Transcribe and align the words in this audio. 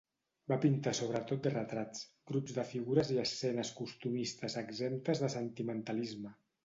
Va 0.51 0.55
pintar 0.61 0.93
sobretot 0.99 1.49
retrats, 1.51 2.01
grups 2.31 2.55
de 2.57 2.65
figures 2.71 3.11
i 3.17 3.21
escenes 3.25 3.73
costumistes 3.83 4.57
exemptes 4.63 5.23
de 5.27 5.31
sentimentalisme. 5.35 6.35